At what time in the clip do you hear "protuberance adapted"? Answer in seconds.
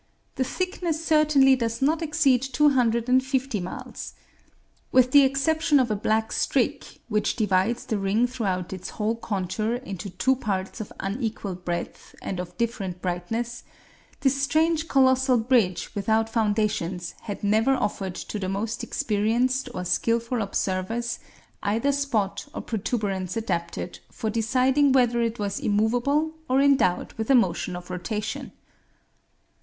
22.63-23.99